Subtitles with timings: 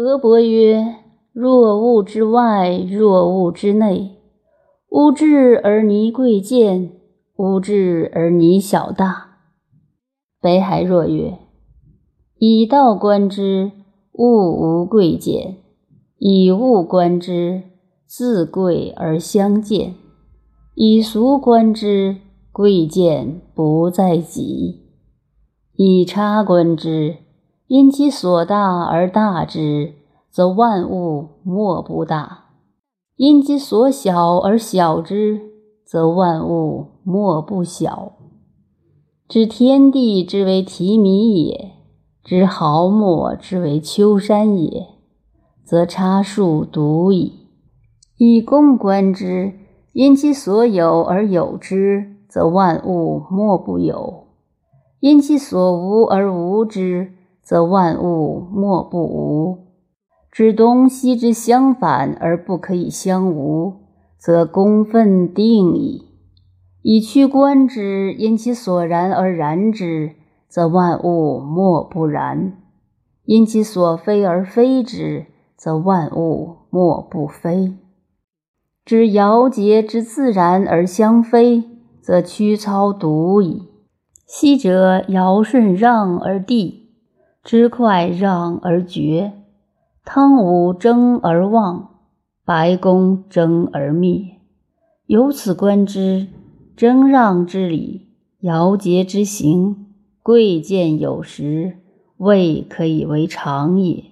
[0.00, 0.94] 河伯曰
[1.34, 4.12] ：“若物之外，若物之内。
[4.90, 6.92] 吾智而泥贵贱，
[7.34, 9.38] 吾智而泥小大。”
[10.40, 11.36] 北海若曰
[12.38, 13.72] ：“以道观之，
[14.12, 15.56] 物无贵贱；
[16.18, 17.64] 以物观之，
[18.06, 19.94] 自贵而相贱；
[20.76, 22.18] 以俗观之，
[22.52, 24.76] 贵贱不在己；
[25.74, 27.16] 以察观之。”
[27.68, 29.92] 因其所大而大之，
[30.30, 32.44] 则万物莫不大；
[33.16, 35.38] 因其所小而小之，
[35.84, 38.12] 则万物莫不小。
[39.28, 41.72] 知天地之为提米也，
[42.24, 44.86] 知毫末之为丘山也，
[45.62, 47.50] 则差数独矣。
[48.16, 49.52] 以公观之，
[49.92, 54.24] 因其所有而有之，则万物莫不有；
[55.00, 57.12] 因其所无而无之。
[57.48, 59.68] 则万物莫不无，
[60.30, 63.72] 知东西之相反而不可以相无，
[64.18, 66.04] 则公分定矣。
[66.82, 72.52] 以屈观之，因其所然而然之，则万物莫不然；
[73.24, 75.24] 因其所非而非之，
[75.56, 77.72] 则万物莫不非。
[78.84, 81.64] 知爻节之自然而相非，
[82.02, 83.68] 则屈操独矣。
[84.26, 86.87] 昔者尧舜让而帝。
[87.44, 89.32] 知快让而绝，
[90.04, 91.90] 汤武争而旺，
[92.44, 94.36] 白公争而灭。
[95.06, 96.26] 由此观之，
[96.76, 98.08] 争让之理，
[98.40, 99.86] 尧桀之行，
[100.22, 101.78] 贵贱有时，
[102.18, 104.04] 未可以为常也。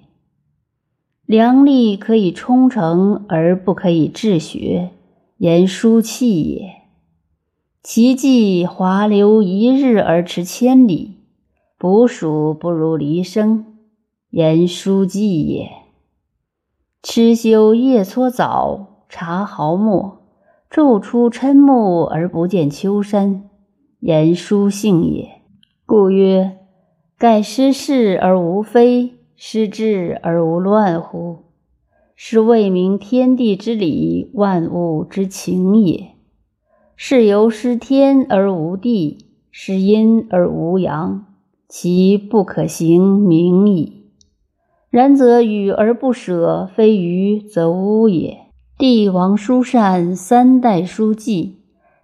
[1.26, 4.90] 良力可以充城而不可以治学，
[5.38, 6.70] 言书气也。
[7.82, 11.15] 其迹华流一日而驰千里。
[11.78, 13.66] 捕鼠不如离生，
[14.30, 15.68] 言书记也。
[17.02, 20.22] 吃修夜搓澡，察毫末，
[20.70, 23.50] 昼出嗔目而不见秋山，
[24.00, 25.42] 言书性也。
[25.84, 26.56] 故曰：
[27.18, 31.44] 盖失事而无非，失志而无乱乎？
[32.14, 36.12] 是谓明天地之理，万物之情也。
[36.96, 41.26] 是由失天而无地，失阴而无阳。
[41.68, 44.04] 其不可行名矣。
[44.90, 48.38] 然则与而不舍，非愚则污也。
[48.78, 51.56] 帝王疏善，三代书记，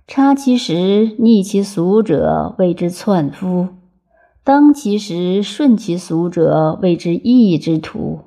[0.06, 3.68] 差其时，逆其俗者，谓之篡夫；
[4.42, 8.20] 当其时，顺其俗者，谓之义之徒。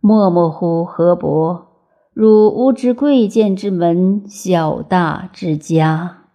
[0.00, 1.66] 默默乎何伯，
[2.12, 6.25] 汝吾之贵贱之门，小大之家。